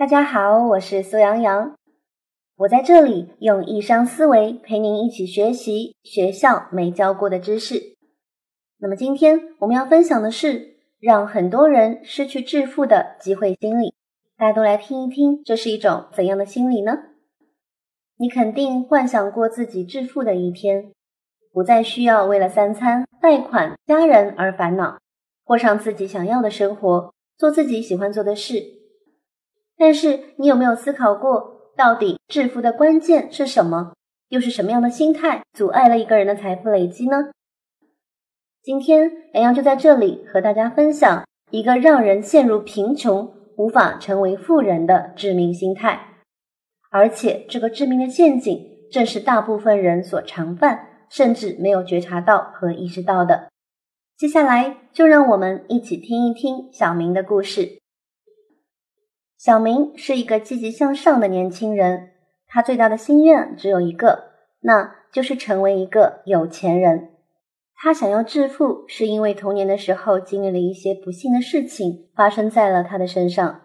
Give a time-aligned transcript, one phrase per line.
[0.00, 1.76] 大家好，我是苏阳阳，
[2.56, 7.98] 我在这里用易商思维陪您一起学习学校没教过的知识。
[8.78, 13.92] 那么今天我们要分享的是让很多人失去致富的机会心理，
[14.38, 16.96] 大家都来听一听，这是一种怎样的心理呢？
[18.16, 20.92] 你肯定幻想过自己致富的一天，
[21.52, 24.98] 不再需要为了三餐、贷款、家人而烦恼，
[25.44, 28.79] 过上自己想要的生活，做自己喜欢做的事。
[29.80, 33.94] 但是你有没有思考过，到底致富的关键是什么？
[34.28, 37.30] 又是什么样的心态阻碍了一个人的财富累积呢？
[38.62, 46.18] 今天洋洋就在这里和大家分享一个让人陷入贫穷、无法成为富人的致命心态，
[46.90, 48.60] 而且这个致命的陷阱
[48.92, 53.48] 正是大部分人所常犯，甚至没有觉察到和意识到的。
[54.18, 57.79] 接下来就让我们一起听一听小明的故事。
[59.40, 62.10] 小明是一个积极向上的年轻人，
[62.46, 67.12] 他最大的心愿只有一个，那就是成为一个有钱人。
[67.74, 73.62] 他想要致富，是因为童年的时候经历了一些不幸的事情发生在了他的身上。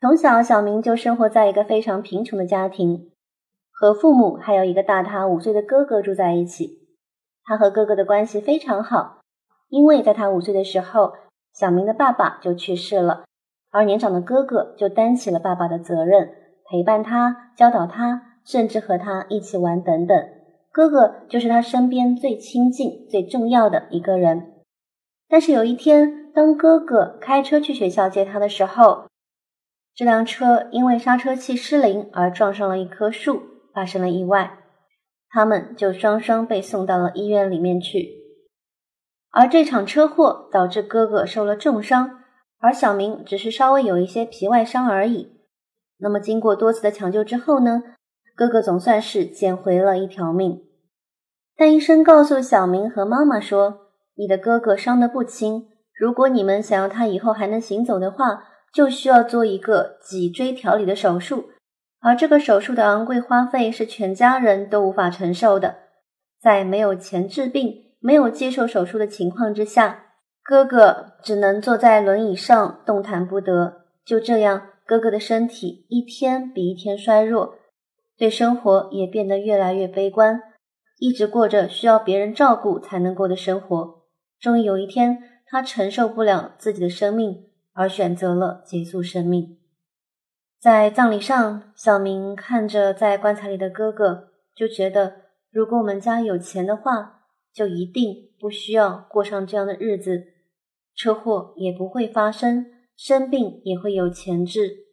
[0.00, 3.12] 从小，小明就生活在一个非常贫穷的家庭，
[3.70, 6.80] 和父母还有一个大他五岁的哥哥住在一起。
[7.44, 9.20] 他和哥哥的关系非常好，
[9.68, 11.12] 因为在他五岁的时候，
[11.52, 13.22] 小明的爸爸就去世了。
[13.74, 16.30] 而年长的哥哥就担起了爸爸的责任，
[16.70, 20.16] 陪伴他、教导他，甚至和他一起玩等等。
[20.70, 24.62] 哥哥就是他身边最亲近、最重要的一个人。
[25.28, 29.08] 但是有一天，当哥哥开车去学校接他的时候，
[29.92, 33.42] 这辆车因为刹车器失灵而撞上了一棵树，
[33.74, 34.58] 发生了意外。
[35.30, 38.08] 他们就双双被送到了医院里面去。
[39.32, 42.20] 而这场车祸导致哥哥受了重伤。
[42.64, 45.36] 而小明只是稍微有一些皮外伤而已。
[45.98, 47.82] 那么经过多次的抢救之后呢？
[48.34, 50.62] 哥哥总算是捡回了一条命。
[51.54, 61.50] 但医生告诉小明和妈妈说：“你的哥哥伤得不轻，如果你们想要他以后还能行走的话，就需要做一个脊椎调理的手术。
[62.00, 65.76] 而这个手术的昂贵花费是全家人都无法承受的。
[66.40, 70.00] 在没有钱治病、没有接受手术的情况之下。”
[70.46, 73.86] 哥哥只能坐在轮椅上，动弹不得。
[74.04, 77.54] 就这样，哥哥的身体一天比一天衰弱，
[78.18, 80.42] 对生活也变得越来越悲观，
[80.98, 84.02] 一直过着需要别人照顾才能过的生活。
[84.38, 89.56] 终于有一天，他承受不了自己的生命，而选择了结束生命。
[90.60, 95.14] 在葬礼上，小明看着在棺材里的哥哥，就觉得，
[95.50, 97.22] 如果我们家有钱的话，
[97.54, 100.33] 就一定不需要过上这样的日子。
[100.94, 102.66] 车祸也不会发生，
[102.96, 104.84] 生病也会有钱治。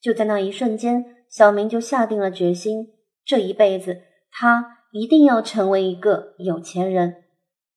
[0.00, 2.88] 就在那一瞬间，小明就下定了决心，
[3.24, 7.24] 这一辈子他一定要成为一个有钱人。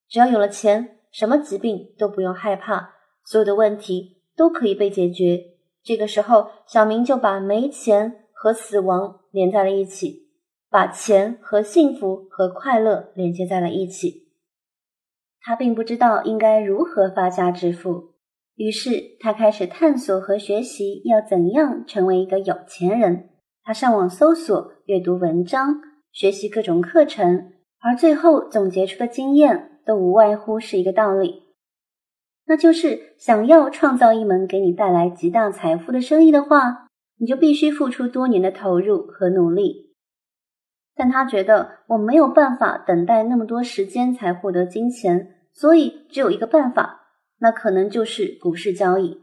[0.09, 5.39] 只要有了钱，什么疾病都不用害怕，所有的问题都可以被解决。
[5.83, 10.29] 这个时候，小明就把没钱和死亡连在了一起，
[10.69, 14.24] 把钱和幸福和快乐连接在了一起。
[15.47, 18.15] 他并不知道应该如何发家致富，
[18.55, 18.89] 于是
[19.19, 23.29] 他开始探索和学习要怎样成为一个有钱人。
[23.63, 31.43] 他上网搜索、阅读文章、学习各种课程，而最后总结出的经验都无外乎是一个道理，
[32.47, 36.87] 那就是想要创造一门给你带来极大财富的生意的话，
[37.19, 39.93] 你就必须付出多年的投入和努力。
[40.95, 45.33] 但他觉得我没有办法等待那么多时间才获得金钱。
[45.55, 47.07] 所以只有一个办法，
[47.39, 49.21] 那可能就是股市交易。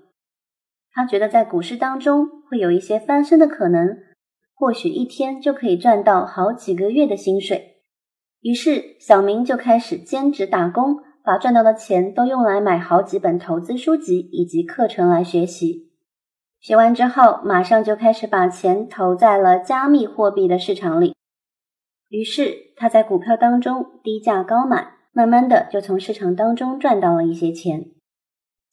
[0.90, 3.98] 他觉得在股市当中会有一些翻身的可能，
[4.54, 7.82] 或许一天就可以赚到好几个月的薪水。
[8.40, 15.92] 于是小明就开始兼职打工，把赚到的钱都用来买好几本投资书籍以及课程来学习。
[16.60, 21.14] 学完之后，马上就开始把钱投在了加密货币的市场里。
[22.08, 25.01] 于是他在股票当中低价高买。
[25.12, 27.90] 慢慢的就从市场当中赚到了一些钱，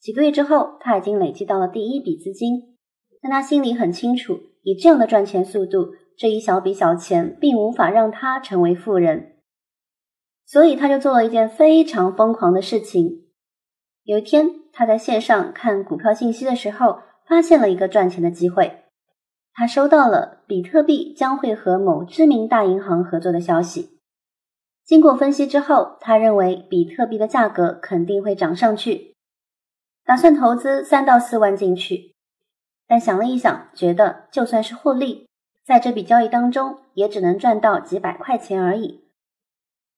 [0.00, 2.78] 几个月之后，他已经累积到了第一笔资金。
[3.22, 9.36] 但他心里很清楚，以这样的赚钱速度，这一小笔小钱并无法让他成为富人。
[10.46, 13.26] 所以他就做了一件非常疯狂的事情。
[14.04, 18.84] 有一天，他在线上看股票信息的时候，发现了一个赚钱的机会。
[19.52, 23.99] 他收到了比特币将会和某知名大银行合作的消息。
[24.90, 29.14] 经过分析之后，他认为比特币的价格肯定会涨上去，
[30.04, 32.16] 打算投资三到四万进去。
[32.88, 35.28] 但想了一想，觉得就算是获利，
[35.64, 39.04] 在这笔交易当中也只能赚到几百块钱而已。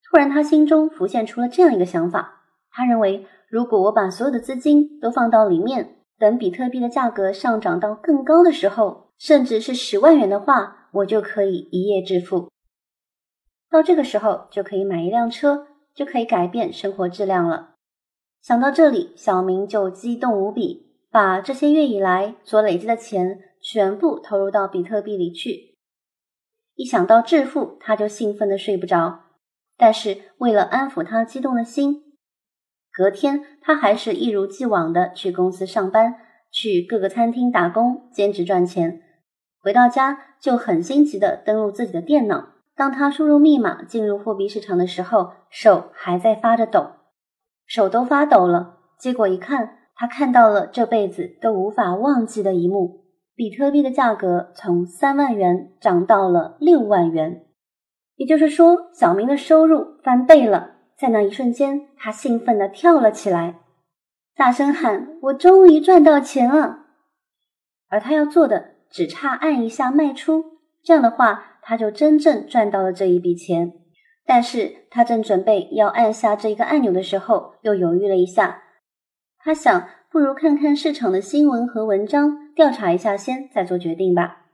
[0.05, 12.52] 突然，他心中浮现出了这样一个想法：他认为，如果我把所有的资金都放到里面，等比特币的价格上涨到更高的时候，甚至是十万元的话，我就可以一夜致富。
[13.73, 17.71] 到这个时候，就可以买一辆车，就可以改变生活质量了。
[18.43, 25.79] 想到这里，小明就激动无比，把这些月以来所累积的钱全部投入到比特币里去。
[26.75, 29.21] 一想到致富，他就兴奋的睡不着。
[29.79, 32.03] 但是为了安抚他激动的心，
[32.93, 36.17] 隔天他还是一如既往的去公司上班，
[36.51, 39.01] 去各个餐厅打工兼职赚钱。
[39.59, 42.52] 回到家就很心急的登录自己的电脑。
[42.75, 46.93] 当他输入密码进入货币市场的时候，手还在发着抖。
[47.67, 53.05] 手都发抖了，结果一看，他看到了这辈子都无法忘记的一幕：
[53.35, 57.47] 比特币的价格从三万元涨到了六万元，
[58.17, 60.71] 也就是说，小明的收入翻倍了。
[60.99, 63.61] 在那一瞬间，他兴奋地跳了起来，
[64.37, 66.87] 大声喊：“我终于赚到钱了！”
[67.91, 70.45] 而他要做的，只差按一下卖出，
[70.85, 73.73] 这样的话，他就真正赚到了这一笔钱。
[74.27, 78.63] 但是他正准备要按下这一个按钮的时候，又犹豫了一下。
[79.39, 84.47] 他想，不如看看市场的新闻和文章，调查一下先，再做决定吧。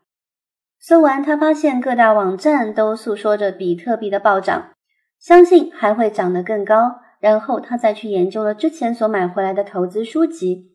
[0.80, 4.70] 搜完，他发现各大网站都诉说着比特币的暴涨，
[5.18, 7.00] 相信还会涨得更高。
[7.20, 10.70] 然后他再去研究了之前所买回来的投资书籍，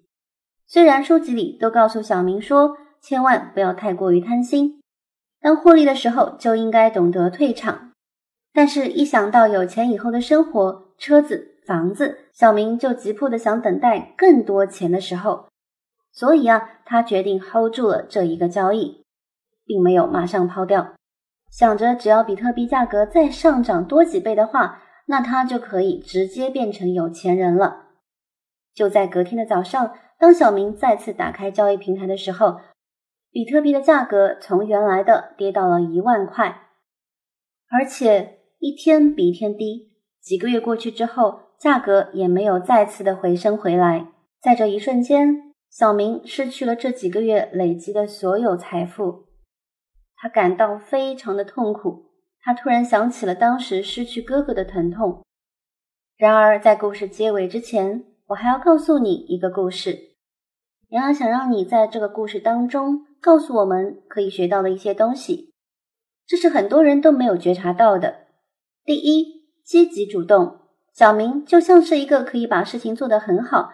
[0.67, 4.82] 虽然书籍里都告诉小明说，千万不要太过于贪心，
[5.43, 7.91] 当获利的时候就应该懂得退场。
[8.53, 15.47] 但是，一想到有钱以后的生活、车子、房子，小明就急迫的想等待更多钱的时候。
[16.13, 19.03] 所以啊，他决定 hold 住了这一个交易，
[19.65, 20.93] 并没有马上抛掉，
[21.51, 27.87] 想着只要比特币价格再上涨多几倍的话，那他就可以直接变成有钱人了。
[28.73, 32.61] 就在隔天的早上，当小明再次打开交易平台的时候，
[33.33, 36.69] 比特币的价格从原来的跌到了一万块，
[37.69, 38.39] 而且。
[38.59, 39.91] 一天比一天低，
[40.21, 44.07] 几个月过去之后，价格也没有再次的回升回来。
[44.41, 49.25] 在这一瞬间，小明失去了这几个月累积的所有财富，
[50.15, 52.05] 他感到非常的痛苦。
[52.39, 55.21] 他突然想起了当时失去哥哥的疼痛。
[56.15, 60.12] 然而，在故事结尾之前，我还要告诉你一个故事。
[60.93, 65.51] 然而，想让你在这个故事当中告诉我们可以学到的一些东西，
[66.27, 68.27] 这是很多人都没有觉察到的。
[68.85, 70.59] 第一，积极主动。
[70.93, 73.73] 小明就像是一个可以把事情做得很好，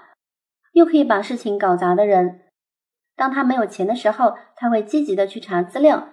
[0.71, 2.43] 又可以把事情搞砸的人。
[3.17, 6.07] 当他没有钱的时候，他会积极的去查资料，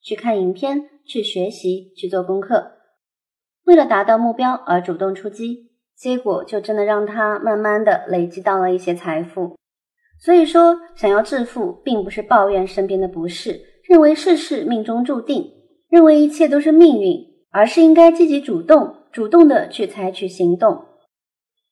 [0.00, 2.74] 去看影片，去学习，去做功课，
[3.64, 5.72] 为了达到目标而主动出击。
[5.96, 9.56] 结果就真的让他慢慢的累积到了一些财富。
[10.20, 15.52] 所以说，想要致富，并不是抱怨身边的不是，认为事事命中注定，
[15.88, 17.28] 认为一切都是命运。
[17.50, 20.84] 而是应该积极主动、主动的去采取行动。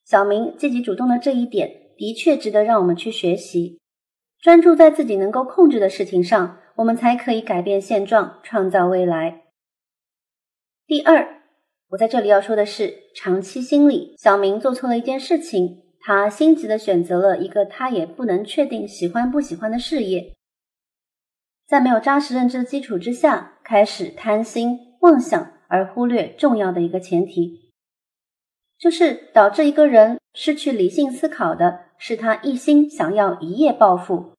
[0.06, 3.78] 小明积极主动的这一点，的确值得让我们去学习。
[4.40, 9.42] 专注在自己能够控制的事情上，我们才可以改变现状，创造未来。
[10.86, 11.42] 第二，
[11.90, 14.14] 我在这里要说的是长期心理。
[14.16, 20.36] 小明做错了一件事情，他心急的选择了一个他也不能确定喜欢不喜欢的事业，
[21.66, 25.54] 在没有扎实认知的基础之下，开始贪心妄想。
[25.66, 27.72] 而忽略重要的一个前提，
[28.78, 34.34] 就是导致一个人失去理性思考的是他一心想要一夜暴富，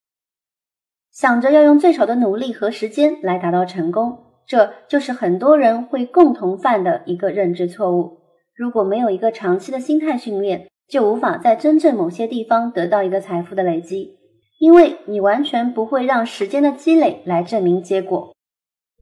[1.12, 8.20] 想着要用最少的努力和时间来达到成功，这就是很多人会共同犯的一个认知错误。
[8.54, 14.16] 如果没有一个长期的心态训练，就无法在真正某些地方得到一个财富的累积，
[14.58, 18.34] 因为你完全不会让时间的积累来证明结果。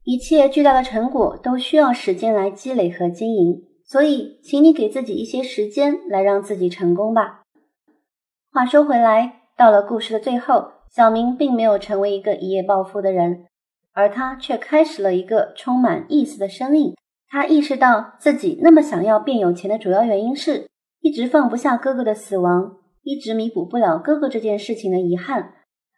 [0.03, 7.41] 一切巨大的成果都需要时间来积累和经营，所以，请你给自己一些时间来让自己成功吧。
[8.51, 13.45] 话说回来，到了故事的最后，小明并没有成为一个一夜暴富的人，
[13.93, 16.95] 而他却开始了一个充满意思的生意。
[17.29, 20.67] 他意识到自己那么想要变有钱的主要原因是
[21.07, 25.53] 一直放不下哥哥的死亡，一直弥补不了哥哥这件事情的遗憾。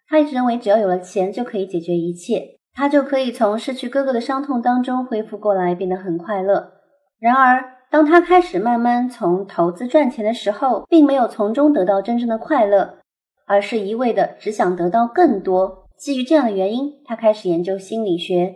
[0.07, 2.59] 他一直认为，只要有了钱就可以解决一切。
[2.75, 6.73] 他就可以从失去哥哥的伤痛当中恢复过来，变得很快乐。
[7.19, 12.99] 然而，当他开始慢慢从投资赚钱的时候，并没有从中得到真正的快乐，
[13.47, 18.53] 而是一味的只想得到更多，基于这样的原因，他开始研究心理学，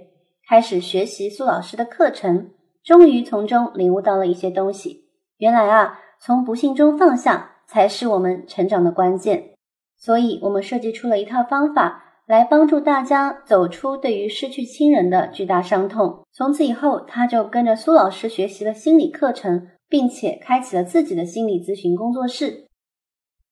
[0.47, 2.51] 开始学习苏老师的课程，
[2.83, 5.01] 终于从中领悟到了一些东西。
[5.39, 9.55] 原来啊，从不幸中放下，才是我们成长的关键。
[9.97, 16.25] 所以，我们设计出了一套方法，来帮助大家走出对于失去亲人的巨大伤痛。
[16.31, 22.67] 从此以后，他就跟着苏老师学习了心理课程，并且开启了自己的心理咨询工作室。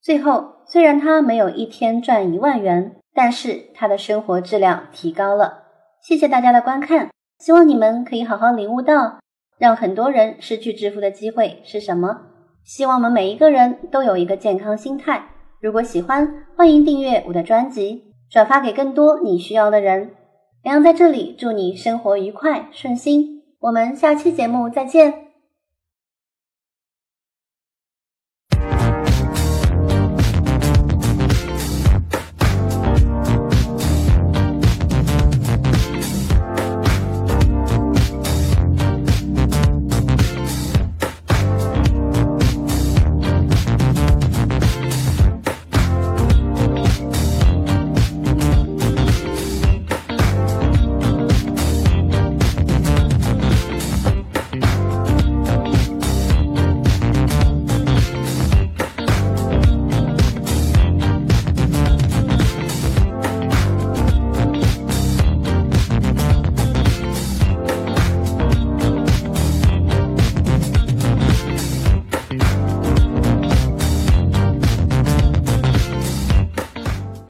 [0.02, 2.96] 最后，虽然他没有一天赚一万元。
[3.14, 5.64] 但是他的生活质量提高了。
[6.02, 9.20] 谢谢大家的观看，希望你们可以好好领悟到，
[9.58, 12.31] 让很多人失去致富的机会是什么。
[12.64, 15.24] 希望我们每一个人都有一个健康心态。
[15.60, 20.12] 如果喜欢，欢迎订阅我的专辑，转发给更多你需要的人。
[20.64, 23.44] 梁阳在这里祝你生活愉快顺心。
[23.60, 25.31] 我们下期节目再见。